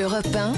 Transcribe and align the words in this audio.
Europe 0.00 0.28
1, 0.32 0.52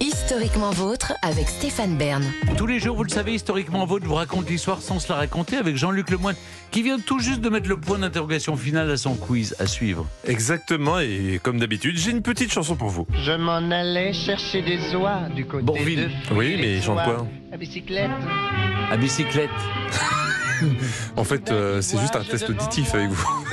historiquement 0.00 0.70
vôtre 0.70 1.12
avec 1.22 1.48
Stéphane 1.48 1.96
Bern. 1.96 2.24
Tous 2.56 2.66
les 2.66 2.80
jours, 2.80 2.96
vous 2.96 3.04
le 3.04 3.08
savez, 3.08 3.34
historiquement 3.34 3.84
vôtre 3.86 4.06
vous 4.06 4.14
raconte 4.14 4.48
l'histoire 4.50 4.82
sans 4.82 4.98
se 4.98 5.08
la 5.08 5.16
raconter 5.16 5.56
avec 5.56 5.76
Jean-Luc 5.76 6.10
Lemoyne, 6.10 6.34
qui 6.72 6.82
vient 6.82 6.98
tout 6.98 7.20
juste 7.20 7.40
de 7.40 7.48
mettre 7.48 7.68
le 7.68 7.76
point 7.76 7.98
d'interrogation 7.98 8.56
final 8.56 8.90
à 8.90 8.96
son 8.96 9.14
quiz 9.14 9.54
à 9.60 9.66
suivre. 9.66 10.06
Exactement, 10.26 10.98
et 10.98 11.38
comme 11.42 11.60
d'habitude, 11.60 11.96
j'ai 11.96 12.10
une 12.10 12.22
petite 12.22 12.50
chanson 12.52 12.74
pour 12.74 12.88
vous. 12.88 13.06
Je 13.24 13.32
m'en 13.32 13.70
allais 13.70 14.12
chercher 14.12 14.62
des 14.62 14.96
oies 14.96 15.28
du 15.34 15.46
côté 15.46 15.64
Bourvil. 15.64 16.08
de 16.08 16.34
Oui, 16.34 16.56
mais 16.58 16.76
il 16.76 16.82
chante 16.82 17.04
quoi 17.04 17.26
À 17.52 17.56
bicyclette. 17.56 18.10
À 18.90 18.96
bicyclette. 18.96 19.50
En 21.16 21.24
fait, 21.24 21.50
euh, 21.50 21.80
c'est 21.80 21.98
juste 21.98 22.16
un 22.16 22.24
test 22.24 22.48
auditif 22.50 22.94
avec 22.94 23.10
vous. 23.10 23.28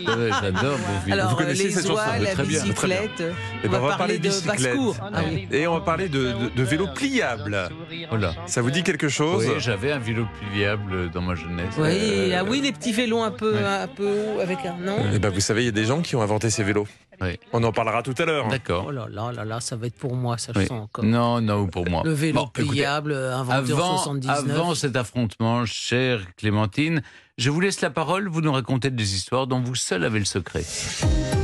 Ouais, 0.00 0.30
J'adore 0.40 0.78
Bourvil. 0.78 1.12
Alors, 1.12 1.30
Vous 1.30 1.36
connaissez 1.36 1.64
les 1.64 1.70
cette 1.70 1.82
chanson, 1.86 1.94
oies, 1.94 2.04
mais 2.18 2.24
la 2.24 2.30
très 2.32 2.44
bien, 2.44 2.58
très 2.72 2.86
bien. 2.88 3.00
bicyclette. 3.02 3.34
Eh 3.62 3.68
ben, 3.68 3.78
on 3.82 3.86
va 3.86 3.96
parler 3.96 4.18
de 4.18 4.22
bicyclette. 4.28 4.62
basse-cour. 4.62 4.96
Ah 5.12 5.20
oui. 5.30 5.46
Et 5.52 5.66
on 5.66 5.74
va 5.74 5.80
parler 5.80 6.08
de, 6.08 6.18
de, 6.32 6.48
de 6.56 6.62
vélo 6.62 6.86
pliable. 6.94 7.68
Oh 8.10 8.16
là. 8.16 8.32
Ça 8.46 8.62
vous 8.62 8.70
dit 8.70 8.82
quelque 8.82 9.08
chose 9.08 9.44
Oui, 9.46 9.54
j'avais 9.58 9.92
un 9.92 9.98
vélo 9.98 10.26
pliable 10.52 11.10
dans 11.10 11.20
ma 11.20 11.34
jeunesse. 11.34 11.74
Oui, 11.76 12.30
Euh, 12.32 12.38
ah 12.40 12.44
oui, 12.48 12.60
les 12.62 12.72
petits 12.72 12.92
vélos 12.92 13.20
un 13.22 13.30
peu, 13.30 13.52
ouais. 13.54 13.62
un 13.64 13.88
peu 13.88 14.06
hauts 14.06 14.40
avec 14.40 14.58
un 14.64 14.76
nom. 14.82 14.96
Eh 15.12 15.18
ben, 15.18 15.28
vous 15.28 15.40
savez, 15.40 15.62
il 15.62 15.66
y 15.66 15.68
a 15.68 15.72
des 15.72 15.84
gens 15.84 16.00
qui 16.00 16.16
ont 16.16 16.22
inventé 16.22 16.48
ces 16.50 16.62
vélos. 16.64 16.86
Oui. 17.20 17.38
On 17.52 17.62
en 17.64 17.72
parlera 17.72 18.02
tout 18.02 18.14
à 18.18 18.24
l'heure. 18.24 18.48
D'accord. 18.48 18.84
Oh 18.88 18.90
là 18.90 19.06
là 19.10 19.30
là 19.32 19.44
là, 19.44 19.60
ça 19.60 19.76
va 19.76 19.86
être 19.88 19.96
pour 19.96 20.14
moi, 20.16 20.38
ça 20.38 20.52
je 20.54 20.60
Oui. 20.60 20.66
sens 20.66 20.88
comme 20.92 21.10
Non, 21.10 21.40
non, 21.40 21.66
pour 21.66 21.88
moi. 21.88 22.02
le 22.04 22.12
vélo 22.12 22.40
Bon, 22.40 22.46
pliable 22.48 23.12
euh, 23.12 23.36
Avant, 23.38 23.64
79. 23.64 24.30
avant 24.50 24.74
cet 24.74 24.96
affrontement, 24.96 25.66
chère 25.66 26.20
Clémentine, 26.36 27.02
je 27.38 27.50
vous 27.50 27.60
laisse 27.60 27.80
la 27.82 27.90
parole, 27.90 28.28
vous 28.28 28.40
nous 28.40 28.52
racontez 28.52 28.90
des 28.90 29.14
histoires 29.14 29.46
dont 29.46 29.60
vous 29.60 29.74
seul 29.74 30.04
avez 30.04 30.18
le 30.18 30.24
secret. 30.24 30.64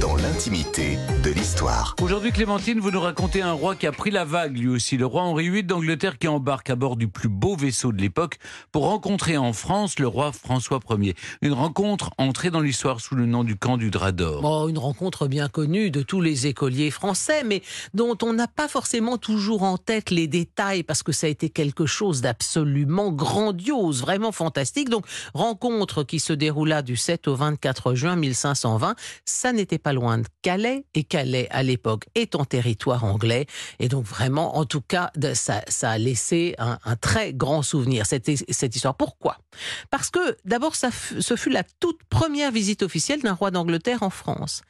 dans 0.00 0.14
l'intimité 0.36 0.98
de 1.24 1.30
l'histoire. 1.30 1.96
Aujourd'hui, 2.02 2.30
Clémentine, 2.30 2.78
vous 2.78 2.90
nous 2.90 3.00
racontez 3.00 3.40
un 3.40 3.52
roi 3.52 3.74
qui 3.74 3.86
a 3.86 3.92
pris 3.92 4.10
la 4.10 4.26
vague, 4.26 4.58
lui 4.58 4.68
aussi, 4.68 4.98
le 4.98 5.06
roi 5.06 5.22
Henri 5.22 5.48
VIII 5.48 5.64
d'Angleterre 5.64 6.18
qui 6.18 6.28
embarque 6.28 6.68
à 6.68 6.76
bord 6.76 6.96
du 6.96 7.08
plus 7.08 7.30
beau 7.30 7.56
vaisseau 7.56 7.90
de 7.90 8.02
l'époque 8.02 8.36
pour 8.70 8.84
rencontrer 8.84 9.38
en 9.38 9.54
France 9.54 9.98
le 9.98 10.06
roi 10.06 10.32
François 10.32 10.78
Ier. 10.90 11.14
Une 11.40 11.54
rencontre 11.54 12.10
entrée 12.18 12.50
dans 12.50 12.60
l'histoire 12.60 13.00
sous 13.00 13.14
le 13.14 13.24
nom 13.24 13.44
du 13.44 13.56
camp 13.56 13.78
du 13.78 13.90
Drap 13.90 14.12
d'Or. 14.12 14.42
Bon, 14.42 14.68
une 14.68 14.76
rencontre 14.76 15.26
bien 15.26 15.48
connue 15.48 15.90
de 15.90 16.02
tous 16.02 16.20
les 16.20 16.46
écoliers 16.46 16.90
français, 16.90 17.42
mais 17.42 17.62
dont 17.94 18.18
on 18.22 18.34
n'a 18.34 18.46
pas 18.46 18.68
forcément 18.68 19.16
toujours 19.16 19.62
en 19.62 19.78
tête 19.78 20.10
les 20.10 20.26
détails 20.26 20.82
parce 20.82 21.02
que 21.02 21.12
ça 21.12 21.28
a 21.28 21.30
été 21.30 21.48
quelque 21.48 21.86
chose 21.86 22.20
d'absolument 22.20 23.10
grandiose, 23.10 24.02
vraiment 24.02 24.32
fantastique. 24.32 24.90
Donc, 24.90 25.06
rencontre 25.32 26.02
qui 26.02 26.20
se 26.20 26.34
déroula 26.34 26.82
du 26.82 26.96
7 26.96 27.26
au 27.26 27.36
24 27.36 27.94
juin 27.94 28.16
1520. 28.16 28.96
Ça 29.24 29.54
n'était 29.54 29.78
pas 29.78 29.94
loin 29.94 30.18
de 30.18 30.25
Calais, 30.42 30.84
et 30.94 31.04
Calais, 31.04 31.48
à 31.50 31.62
l'époque, 31.62 32.04
est 32.14 32.34
en 32.34 32.44
territoire 32.44 33.04
anglais. 33.04 33.46
Et 33.78 33.88
donc, 33.88 34.04
vraiment, 34.04 34.56
en 34.56 34.64
tout 34.64 34.80
cas, 34.80 35.10
ça, 35.34 35.62
a 35.82 35.98
laissé 35.98 36.54
un, 36.58 36.78
très 36.96 37.32
grand 37.32 37.62
souvenir, 37.62 38.06
cette, 38.06 38.30
cette 38.50 38.76
histoire. 38.76 38.96
Pourquoi? 38.96 39.38
Parce 39.90 40.10
que, 40.10 40.36
d'abord, 40.44 40.74
ce 40.76 41.36
fut 41.36 41.50
la 41.50 41.64
toute 41.80 42.02
première 42.04 42.50
visite 42.50 42.82
officielle 42.82 43.22
d'un 43.22 43.34
roi 43.34 43.50
d'Angleterre 43.50 44.02
en 44.02 44.10
France. 44.10 44.62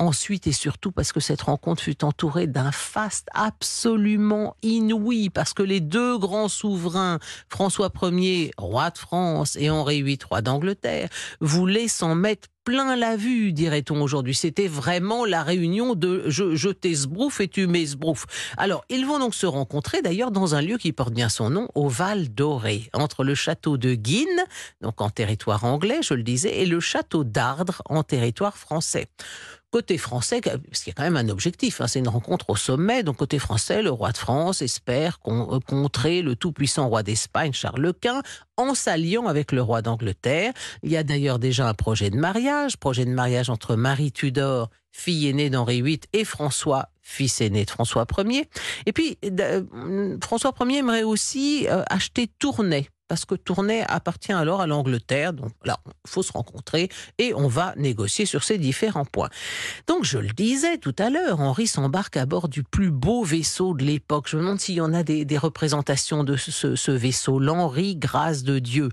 Ensuite 0.00 0.46
et 0.46 0.52
surtout 0.52 0.92
parce 0.92 1.10
que 1.10 1.18
cette 1.18 1.42
rencontre 1.42 1.82
fut 1.82 2.04
entourée 2.04 2.46
d'un 2.46 2.70
faste 2.70 3.26
absolument 3.34 4.54
inouï, 4.62 5.28
parce 5.28 5.54
que 5.54 5.64
les 5.64 5.80
deux 5.80 6.16
grands 6.18 6.46
souverains, 6.46 7.18
François 7.48 7.90
Ier, 8.02 8.52
roi 8.56 8.90
de 8.90 8.98
France, 8.98 9.56
et 9.56 9.70
Henri 9.70 10.04
VIII, 10.04 10.18
roi 10.28 10.40
d'Angleterre, 10.40 11.08
voulaient 11.40 11.88
s'en 11.88 12.14
mettre 12.14 12.46
plein 12.68 12.96
la 12.96 13.16
vue, 13.16 13.54
dirait-on 13.54 14.02
aujourd'hui. 14.02 14.34
C'était 14.34 14.68
vraiment 14.68 15.24
la 15.24 15.42
réunion 15.42 15.94
de 15.94 16.24
je, 16.26 16.54
je 16.54 16.68
et 17.40 17.48
tu 17.48 17.66
m'es. 17.66 17.86
Alors, 18.58 18.84
ils 18.90 19.06
vont 19.06 19.18
donc 19.18 19.34
se 19.34 19.46
rencontrer 19.46 20.02
d'ailleurs 20.02 20.30
dans 20.30 20.54
un 20.54 20.60
lieu 20.60 20.76
qui 20.76 20.92
porte 20.92 21.14
bien 21.14 21.30
son 21.30 21.48
nom, 21.48 21.68
au 21.74 21.88
Val 21.88 22.28
d'Oré, 22.28 22.90
entre 22.92 23.24
le 23.24 23.34
château 23.34 23.78
de 23.78 23.94
Guines, 23.94 24.44
donc 24.82 25.00
en 25.00 25.08
territoire 25.08 25.64
anglais, 25.64 26.00
je 26.02 26.12
le 26.12 26.22
disais, 26.22 26.60
et 26.60 26.66
le 26.66 26.78
château 26.78 27.24
d'Ardres, 27.24 27.80
en 27.86 28.02
territoire 28.02 28.58
français. 28.58 29.06
Côté 29.70 29.98
français, 29.98 30.40
parce 30.40 30.82
qu'il 30.82 30.90
y 30.90 30.92
a 30.92 30.94
quand 30.94 31.02
même 31.02 31.18
un 31.18 31.28
objectif, 31.28 31.82
hein, 31.82 31.86
c'est 31.86 31.98
une 31.98 32.08
rencontre 32.08 32.48
au 32.48 32.56
sommet. 32.56 33.02
Donc 33.02 33.16
côté 33.18 33.38
français, 33.38 33.82
le 33.82 33.90
roi 33.90 34.12
de 34.12 34.16
France 34.16 34.62
espère 34.62 35.20
con- 35.20 35.46
euh, 35.52 35.58
contrer 35.60 36.22
le 36.22 36.36
tout-puissant 36.36 36.88
roi 36.88 37.02
d'Espagne, 37.02 37.52
Charles 37.52 37.92
Quint, 38.00 38.22
en 38.56 38.74
s'alliant 38.74 39.26
avec 39.26 39.52
le 39.52 39.60
roi 39.60 39.82
d'Angleterre. 39.82 40.54
Il 40.82 40.90
y 40.90 40.96
a 40.96 41.02
d'ailleurs 41.02 41.38
déjà 41.38 41.68
un 41.68 41.74
projet 41.74 42.08
de 42.08 42.16
mariage, 42.16 42.78
projet 42.78 43.04
de 43.04 43.10
mariage 43.10 43.50
entre 43.50 43.76
Marie 43.76 44.10
Tudor, 44.10 44.70
fille 44.92 45.28
aînée 45.28 45.50
d'Henri 45.50 45.82
VIII, 45.82 46.00
et 46.12 46.24
François, 46.24 46.88
fils 47.02 47.40
aîné 47.40 47.64
de 47.64 47.70
François 47.70 48.06
Ier. 48.18 48.48
Et 48.86 48.92
puis, 48.92 49.18
euh, 49.24 50.18
François 50.22 50.52
Ier 50.60 50.78
aimerait 50.78 51.02
aussi 51.02 51.66
euh, 51.68 51.82
acheter 51.88 52.28
Tournai, 52.38 52.88
parce 53.08 53.24
que 53.24 53.34
Tournai 53.34 53.84
appartient 53.88 54.32
alors 54.32 54.60
à 54.60 54.66
l'Angleterre. 54.66 55.32
Donc 55.32 55.52
là, 55.64 55.78
il 55.86 56.10
faut 56.10 56.22
se 56.22 56.32
rencontrer 56.32 56.90
et 57.16 57.32
on 57.34 57.48
va 57.48 57.72
négocier 57.76 58.26
sur 58.26 58.44
ces 58.44 58.58
différents 58.58 59.06
points. 59.06 59.30
Donc 59.86 60.04
je 60.04 60.18
le 60.18 60.28
disais 60.28 60.76
tout 60.78 60.94
à 60.98 61.08
l'heure, 61.10 61.40
Henri 61.40 61.66
s'embarque 61.66 62.16
à 62.16 62.26
bord 62.26 62.48
du 62.48 62.62
plus 62.62 62.90
beau 62.90 63.24
vaisseau 63.24 63.74
de 63.74 63.84
l'époque. 63.84 64.28
Je 64.28 64.36
me 64.36 64.42
demande 64.42 64.60
s'il 64.60 64.76
y 64.76 64.80
en 64.80 64.92
a 64.92 65.02
des, 65.02 65.38
représentations 65.38 66.24
de 66.24 66.36
ce, 66.36 66.74
ce 66.74 66.90
vaisseau, 66.90 67.38
l'Henri 67.38 67.96
Grâce 67.96 68.42
de 68.42 68.58
Dieu. 68.58 68.90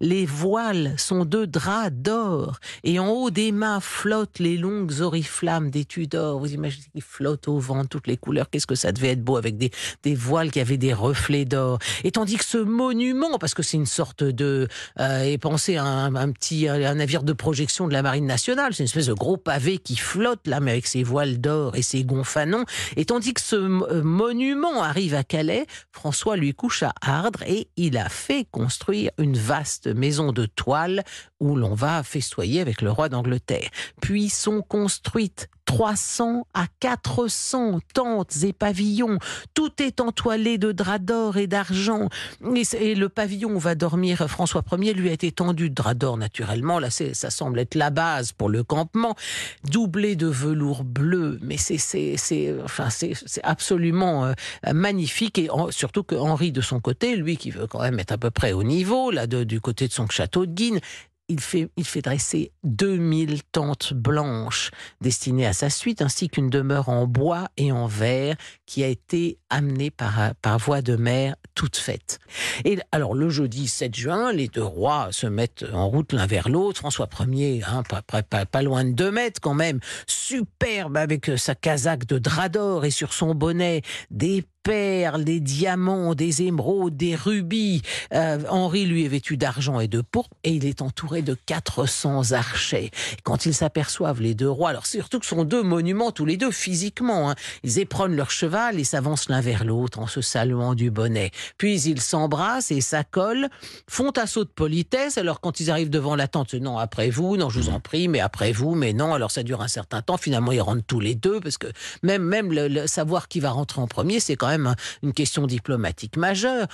Les 0.00 0.26
voiles 0.26 0.94
sont 0.98 1.24
de 1.24 1.46
drap 1.46 1.90
d'or 1.90 2.60
et 2.84 2.98
en 2.98 3.08
haut 3.08 3.30
des 3.30 3.50
mâts 3.50 3.80
flottent 3.80 4.38
les 4.38 4.58
longues 4.58 5.00
oriflammes 5.00 5.35
des 5.70 5.84
Tudors. 5.84 6.38
Vous 6.38 6.52
imaginez 6.52 6.86
qu'ils 6.92 7.02
flottent 7.02 7.48
au 7.48 7.58
vent, 7.58 7.84
toutes 7.84 8.06
les 8.06 8.16
couleurs. 8.16 8.48
Qu'est-ce 8.50 8.66
que 8.66 8.74
ça 8.74 8.92
devait 8.92 9.10
être 9.10 9.22
beau 9.22 9.36
avec 9.36 9.56
des, 9.56 9.70
des 10.02 10.14
voiles 10.14 10.50
qui 10.50 10.60
avaient 10.60 10.76
des 10.76 10.92
reflets 10.92 11.44
d'or. 11.44 11.78
Et 12.04 12.10
tandis 12.10 12.36
que 12.36 12.44
ce 12.44 12.58
monument, 12.58 13.38
parce 13.38 13.54
que 13.54 13.62
c'est 13.62 13.76
une 13.76 13.86
sorte 13.86 14.24
de, 14.24 14.68
euh, 14.98 15.22
et 15.22 15.38
pensez 15.38 15.76
à 15.76 15.84
un, 15.84 16.32
petit 16.32 16.68
un 16.68 16.94
navire 16.94 17.22
de 17.22 17.32
projection 17.32 17.86
de 17.86 17.92
la 17.92 18.02
marine 18.02 18.26
nationale, 18.26 18.72
c'est 18.72 18.82
une 18.82 18.86
espèce 18.86 19.06
de 19.06 19.12
gros 19.12 19.36
pavé 19.36 19.78
qui 19.78 19.96
flotte 19.96 20.46
là, 20.46 20.60
mais 20.60 20.72
avec 20.72 20.86
ses 20.86 21.02
voiles 21.02 21.40
d'or 21.40 21.76
et 21.76 21.82
ses 21.82 22.04
gonfanons. 22.04 22.64
Et 22.96 23.04
tandis 23.04 23.34
que 23.34 23.40
ce 23.40 23.56
euh, 23.56 24.02
monument 24.02 24.82
arrive 24.82 25.14
à 25.14 25.24
Calais, 25.24 25.66
François 25.92 26.36
lui 26.36 26.54
couche 26.54 26.82
à 26.82 26.92
Ardres 27.02 27.42
et 27.46 27.68
il 27.76 27.98
a 27.98 28.08
fait 28.08 28.46
construire 28.50 29.10
une 29.18 29.36
vaste 29.36 29.86
maison 29.86 30.32
de 30.32 30.46
toile 30.46 31.04
où 31.40 31.56
l'on 31.56 31.74
va 31.74 32.02
festoyer 32.02 32.60
avec 32.60 32.80
le 32.80 32.90
roi 32.90 33.08
d'Angleterre. 33.08 33.68
Puis 34.00 34.30
sont 34.30 34.62
construites 35.26 35.48
300 35.66 36.46
à 36.54 36.66
400 36.78 37.80
tentes 37.92 38.44
et 38.44 38.52
pavillons. 38.52 39.18
Tout 39.52 39.82
est 39.82 40.00
entoilé 40.00 40.58
de 40.58 40.70
draps 40.70 41.04
d'or 41.04 41.36
et 41.38 41.48
d'argent. 41.48 42.08
Et, 42.80 42.94
le 42.94 43.08
pavillon 43.08 43.50
où 43.50 43.58
va 43.58 43.74
dormir 43.74 44.28
François 44.28 44.62
Ier 44.78 44.94
lui 44.94 45.08
a 45.08 45.12
été 45.12 45.32
tendu 45.32 45.68
de 45.68 45.74
draps 45.74 45.98
d'or 45.98 46.16
naturellement. 46.18 46.78
Là, 46.78 46.90
ça 46.90 47.30
semble 47.30 47.58
être 47.58 47.74
la 47.74 47.90
base 47.90 48.30
pour 48.30 48.48
le 48.48 48.62
campement, 48.62 49.16
doublé 49.64 50.14
de 50.14 50.28
velours 50.28 50.84
bleu. 50.84 51.40
Mais 51.42 51.56
c'est 51.56 52.62
absolument 53.42 54.26
euh, 54.26 54.32
magnifique 54.72 55.38
et 55.38 55.48
surtout 55.70 56.04
que 56.04 56.14
Henri 56.14 56.52
de 56.52 56.60
son 56.60 56.78
côté, 56.78 57.16
lui 57.16 57.36
qui 57.36 57.50
veut 57.50 57.66
quand 57.66 57.82
même 57.82 57.98
être 57.98 58.12
à 58.12 58.18
peu 58.18 58.30
près 58.30 58.52
au 58.52 58.62
niveau 58.62 59.10
là 59.10 59.26
du 59.26 59.60
côté 59.60 59.88
de 59.88 59.92
son 59.92 60.06
château 60.08 60.46
de 60.46 60.52
Guines, 60.52 60.80
il 61.28 61.40
fait, 61.40 61.68
il 61.76 61.84
fait 61.84 62.02
dresser 62.02 62.52
2000 62.64 63.42
tentes 63.44 63.92
blanches 63.94 64.70
destinées 65.00 65.46
à 65.46 65.52
sa 65.52 65.70
suite, 65.70 66.02
ainsi 66.02 66.28
qu'une 66.28 66.50
demeure 66.50 66.88
en 66.88 67.06
bois 67.06 67.48
et 67.56 67.72
en 67.72 67.86
verre 67.86 68.36
qui 68.64 68.84
a 68.84 68.88
été 68.88 69.38
amenée 69.50 69.90
par, 69.90 70.34
par 70.42 70.58
voie 70.58 70.82
de 70.82 70.96
mer 70.96 71.36
toute 71.56 71.76
faite. 71.76 72.20
Et 72.64 72.78
alors, 72.92 73.14
le 73.14 73.30
jeudi 73.30 73.66
7 73.66 73.94
juin, 73.94 74.32
les 74.32 74.46
deux 74.46 74.62
rois 74.62 75.08
se 75.10 75.26
mettent 75.26 75.64
en 75.72 75.88
route 75.88 76.12
l'un 76.12 76.26
vers 76.26 76.48
l'autre. 76.48 76.80
François 76.80 77.08
Ier, 77.26 77.62
hein, 77.66 77.82
pas, 77.88 78.02
pas, 78.02 78.22
pas, 78.22 78.62
loin 78.62 78.84
de 78.84 78.92
2 78.92 79.10
mètres 79.10 79.40
quand 79.40 79.54
même, 79.54 79.80
superbe 80.06 80.96
avec 80.96 81.30
sa 81.36 81.54
casaque 81.54 82.06
de 82.06 82.18
drap 82.18 82.50
d'or 82.50 82.84
et 82.84 82.90
sur 82.90 83.12
son 83.12 83.34
bonnet 83.34 83.82
des 84.10 84.44
perles, 84.66 85.22
des 85.22 85.38
diamants, 85.38 86.16
des 86.16 86.42
émeraudes, 86.42 86.96
des 86.96 87.14
rubis. 87.14 87.82
Euh, 88.12 88.40
Henri, 88.48 88.84
lui, 88.84 89.04
est 89.04 89.08
vêtu 89.08 89.36
d'argent 89.36 89.78
et 89.78 89.86
de 89.86 90.00
pourpre 90.00 90.36
et 90.42 90.50
il 90.50 90.66
est 90.66 90.82
entouré 90.82 91.22
de 91.22 91.36
400 91.46 92.32
archers. 92.32 92.90
Quand 93.22 93.46
ils 93.46 93.54
s'aperçoivent, 93.54 94.20
les 94.20 94.34
deux 94.34 94.50
rois, 94.50 94.70
alors 94.70 94.86
surtout 94.86 95.20
que 95.20 95.24
ce 95.24 95.36
sont 95.36 95.44
deux 95.44 95.62
monuments, 95.62 96.10
tous 96.10 96.24
les 96.24 96.36
deux, 96.36 96.50
physiquement, 96.50 97.30
hein, 97.30 97.34
ils 97.62 97.78
éprennent 97.78 98.16
leur 98.16 98.32
cheval 98.32 98.80
et 98.80 98.84
s'avancent 98.84 99.28
l'un 99.28 99.35
vers 99.40 99.64
l'autre 99.64 99.98
en 99.98 100.06
se 100.06 100.20
saluant 100.20 100.74
du 100.74 100.90
bonnet. 100.90 101.30
Puis 101.58 101.80
ils 101.82 102.00
s'embrassent 102.00 102.70
et 102.70 102.80
s'accolent, 102.80 103.48
font 103.88 104.10
assaut 104.10 104.44
de 104.44 104.50
politesse. 104.50 105.18
Alors 105.18 105.40
quand 105.40 105.60
ils 105.60 105.70
arrivent 105.70 105.90
devant 105.90 106.16
la 106.16 106.28
tente, 106.28 106.54
non, 106.54 106.78
après 106.78 107.10
vous, 107.10 107.36
non, 107.36 107.50
je 107.50 107.60
vous 107.60 107.68
en 107.68 107.80
prie, 107.80 108.08
mais 108.08 108.20
après 108.20 108.52
vous, 108.52 108.74
mais 108.74 108.92
non. 108.92 109.14
Alors 109.14 109.30
ça 109.30 109.42
dure 109.42 109.62
un 109.62 109.68
certain 109.68 110.02
temps. 110.02 110.16
Finalement, 110.16 110.52
ils 110.52 110.60
rentrent 110.60 110.84
tous 110.86 111.00
les 111.00 111.14
deux 111.14 111.40
parce 111.40 111.58
que 111.58 111.68
même, 112.02 112.22
même 112.22 112.52
le, 112.52 112.86
savoir 112.86 113.28
qui 113.28 113.40
va 113.40 113.50
rentrer 113.50 113.80
en 113.80 113.86
premier, 113.86 114.20
c'est 114.20 114.36
quand 114.36 114.48
même 114.48 114.74
une 115.02 115.12
question 115.12 115.46
diplomatique 115.46 116.16
majeure. 116.16 116.66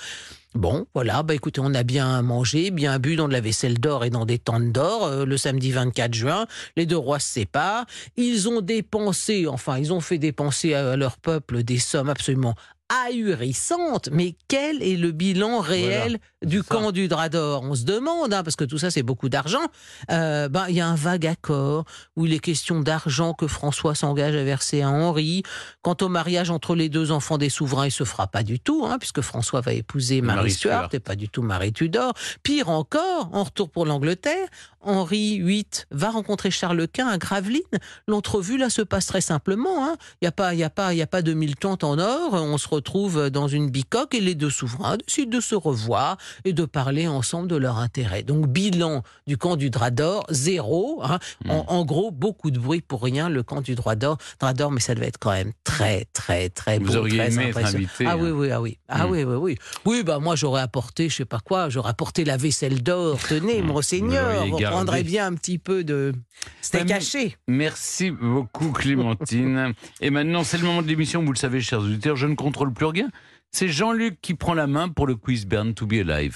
Bon, 0.55 0.85
voilà, 0.93 1.23
bah 1.23 1.33
écoutez, 1.33 1.61
on 1.63 1.73
a 1.73 1.81
bien 1.81 2.21
mangé, 2.21 2.69
bien 2.69 2.99
bu 2.99 3.15
dans 3.15 3.27
de 3.27 3.33
la 3.33 3.41
vaisselle 3.41 3.79
d'or 3.79 4.05
et 4.05 4.11
dans 4.11 4.25
des 4.25 4.37
tentes 4.37 4.71
d'or 4.71 5.05
euh, 5.05 5.25
le 5.25 5.35
samedi 5.35 5.71
24 5.71 6.13
juin. 6.13 6.45
Les 6.77 6.85
deux 6.85 6.97
rois 6.97 7.17
se 7.17 7.27
séparent. 7.27 7.85
Ils 8.17 8.47
ont 8.47 8.61
dépensé, 8.61 9.47
enfin, 9.47 9.79
ils 9.79 9.91
ont 9.91 9.99
fait 9.99 10.19
dépenser 10.19 10.75
à 10.75 10.95
leur 10.95 11.17
peuple 11.17 11.63
des 11.63 11.79
sommes 11.79 12.09
absolument 12.09 12.53
ahurissante. 12.89 14.09
Mais 14.11 14.35
quel 14.47 14.81
est 14.83 14.95
le 14.95 15.11
bilan 15.11 15.59
réel 15.59 16.19
du 16.43 16.63
camp 16.63 16.91
du 16.91 17.07
drap 17.07 17.29
d'or? 17.29 17.63
On 17.63 17.75
se 17.75 17.83
demande, 17.83 18.33
hein, 18.33 18.43
parce 18.43 18.55
que 18.55 18.63
tout 18.63 18.77
ça 18.77 18.91
c'est 18.91 19.03
beaucoup 19.03 19.29
d'argent. 19.29 19.65
Euh, 20.11 20.49
ben, 20.49 20.65
il 20.69 20.75
y 20.75 20.81
a 20.81 20.87
un 20.87 20.95
vague 20.95 21.25
accord 21.25 21.85
où 22.15 22.25
il 22.25 22.33
est 22.33 22.39
question 22.39 22.81
d'argent 22.81 23.33
que 23.33 23.47
François 23.47 23.95
s'engage 23.95 24.35
à 24.35 24.43
verser 24.43 24.81
à 24.81 24.89
Henri. 24.89 25.43
Quant 25.81 25.97
au 26.01 26.09
mariage 26.09 26.49
entre 26.49 26.75
les 26.75 26.89
deux 26.89 27.11
enfants 27.11 27.37
des 27.37 27.49
souverains, 27.49 27.87
il 27.87 27.91
se 27.91 28.03
fera 28.03 28.27
pas 28.27 28.43
du 28.43 28.59
tout, 28.59 28.85
hein, 28.85 28.97
puisque 28.99 29.21
François 29.21 29.61
va 29.61 29.73
épouser 29.73 30.21
Marie, 30.21 30.37
Marie 30.37 30.51
Stuart, 30.51 30.85
Stuart. 30.85 30.89
et 30.93 30.99
pas 30.99 31.15
du 31.15 31.29
tout 31.29 31.41
Marie 31.41 31.73
Tudor. 31.73 32.13
Pire 32.43 32.69
encore, 32.69 33.29
en 33.33 33.43
retour 33.43 33.69
pour 33.69 33.85
l'Angleterre, 33.85 34.47
Henri 34.83 35.39
VIII 35.41 35.65
va 35.91 36.09
rencontrer 36.11 36.51
Charles 36.51 36.87
Quint 36.87 37.07
à 37.07 37.17
Gravelines. 37.17 37.61
L'entrevue 38.07 38.57
là 38.57 38.69
se 38.69 38.81
passe 38.81 39.05
très 39.05 39.21
simplement. 39.21 39.85
hein. 39.85 39.95
Il 40.21 40.25
n'y 40.25 40.27
a 40.27 40.31
pas, 40.31 40.53
il 40.53 40.59
y 40.59 40.63
a 40.63 40.69
pas, 40.69 40.93
il 40.93 40.97
y 40.97 41.01
a 41.01 41.07
pas 41.07 41.21
de 41.21 41.33
mille 41.33 41.55
tentes 41.55 41.83
en 41.83 41.97
or. 41.99 42.33
On 42.33 42.57
se 42.57 42.67
retrouve 42.67 43.29
dans 43.29 43.47
une 43.47 43.69
bicoque 43.69 44.13
et 44.15 44.21
les 44.21 44.35
deux 44.35 44.49
souverains 44.49 44.97
décident 44.97 45.37
de 45.37 45.41
se 45.41 45.55
revoir 45.55 46.17
et 46.45 46.53
de 46.53 46.65
parler 46.65 47.07
ensemble 47.07 47.47
de 47.47 47.55
leur 47.55 47.77
intérêt. 47.77 48.23
Donc 48.23 48.47
bilan 48.47 49.03
du 49.27 49.37
camp 49.37 49.55
du 49.55 49.69
drap 49.69 49.91
d'or 49.91 50.25
zéro. 50.29 51.01
hein. 51.03 51.19
En, 51.49 51.65
en 51.67 51.85
gros, 51.85 52.11
beaucoup 52.11 52.51
de 52.51 52.59
bruit 52.59 52.81
pour 52.81 53.01
rien. 53.03 53.29
Le 53.29 53.43
camp 53.43 53.61
du 53.61 53.75
drap 53.75 53.95
d'or, 53.95 54.17
drap 54.39 54.53
d'or, 54.53 54.71
mais 54.71 54.79
ça 54.79 54.95
devait 54.95 55.07
être 55.07 55.17
quand 55.19 55.31
même 55.31 55.53
très, 55.63 56.05
très, 56.13 56.49
très 56.49 56.79
Vous 56.79 56.85
beau, 56.93 56.95
auriez 56.97 57.17
très 57.17 57.33
aimé 57.33 57.45
être 57.49 57.57
invité, 57.75 58.05
Ah 58.07 58.11
hein. 58.13 58.17
oui, 58.19 58.29
oui, 58.31 58.51
ah 58.51 58.61
oui, 58.61 58.77
ah 58.89 59.07
Hmm. 59.07 59.11
oui, 59.11 59.23
oui, 59.23 59.35
oui. 59.35 59.57
Oui, 59.85 60.03
bah 60.03 60.19
moi 60.19 60.35
j'aurais 60.35 60.61
apporté, 60.61 61.09
je 61.09 61.15
sais 61.17 61.25
pas 61.25 61.39
quoi, 61.39 61.69
j'aurais 61.69 61.89
apporté 61.89 62.23
la 62.25 62.37
vaisselle 62.37 62.83
d'or. 62.83 63.17
Tenez, 63.27 63.61
monseigneur, 63.61 64.43
Prendrez 64.73 65.03
bien 65.03 65.27
un 65.27 65.33
petit 65.33 65.57
peu 65.57 65.83
de. 65.83 66.13
C'était 66.61 66.85
caché. 66.85 67.37
Merci 67.47 68.11
beaucoup 68.11 68.71
Clémentine. 68.71 69.73
Et 70.01 70.09
maintenant, 70.09 70.43
c'est 70.43 70.57
le 70.57 70.65
moment 70.65 70.81
de 70.81 70.87
l'émission, 70.87 71.23
vous 71.23 71.31
le 71.31 71.37
savez, 71.37 71.61
chers 71.61 71.79
auditeurs, 71.79 72.15
je 72.15 72.27
ne 72.27 72.35
contrôle 72.35 72.73
plus 72.73 72.85
rien. 72.85 73.09
C'est 73.51 73.67
Jean-Luc 73.67 74.19
qui 74.21 74.33
prend 74.33 74.55
la 74.55 74.65
main 74.65 74.89
pour 74.89 75.05
le 75.05 75.15
quiz 75.15 75.45
Burn 75.45 75.75
to 75.75 75.85
be 75.85 75.93
Alive. 75.93 76.31